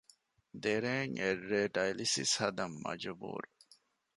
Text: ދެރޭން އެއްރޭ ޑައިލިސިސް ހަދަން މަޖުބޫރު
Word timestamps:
ދެރޭން 0.63 1.13
އެއްރޭ 1.21 1.59
ޑައިލިސިސް 1.75 2.35
ހަދަން 2.41 2.75
މަޖުބޫރު 2.83 3.49